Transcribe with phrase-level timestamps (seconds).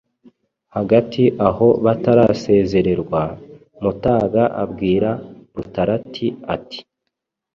[0.75, 3.21] Hagati aho batarasezererwa,
[3.81, 5.09] Mutaga abwira
[5.55, 6.79] Rutarati ati: